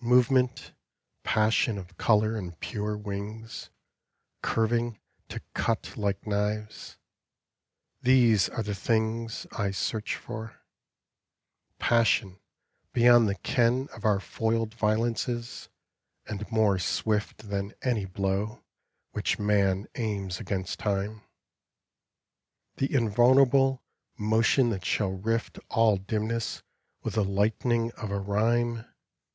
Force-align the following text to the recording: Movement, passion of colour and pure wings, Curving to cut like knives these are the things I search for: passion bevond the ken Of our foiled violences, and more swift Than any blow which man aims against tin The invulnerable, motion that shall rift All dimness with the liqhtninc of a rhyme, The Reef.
Movement, 0.00 0.72
passion 1.24 1.76
of 1.76 1.98
colour 1.98 2.36
and 2.38 2.58
pure 2.58 2.96
wings, 2.96 3.68
Curving 4.40 4.98
to 5.28 5.40
cut 5.52 5.98
like 5.98 6.26
knives 6.26 6.96
these 8.00 8.48
are 8.48 8.62
the 8.62 8.74
things 8.74 9.46
I 9.52 9.72
search 9.72 10.16
for: 10.16 10.62
passion 11.78 12.40
bevond 12.94 13.28
the 13.28 13.34
ken 13.34 13.90
Of 13.92 14.06
our 14.06 14.20
foiled 14.20 14.72
violences, 14.72 15.68
and 16.24 16.50
more 16.50 16.78
swift 16.78 17.50
Than 17.50 17.74
any 17.82 18.06
blow 18.06 18.64
which 19.12 19.38
man 19.38 19.86
aims 19.96 20.40
against 20.40 20.78
tin 20.78 21.20
The 22.76 22.90
invulnerable, 22.90 23.82
motion 24.16 24.70
that 24.70 24.86
shall 24.86 25.12
rift 25.12 25.58
All 25.68 25.98
dimness 25.98 26.62
with 27.02 27.16
the 27.16 27.24
liqhtninc 27.24 27.92
of 28.02 28.10
a 28.10 28.18
rhyme, 28.18 28.74
The 28.76 28.82
Reef. 28.84 28.86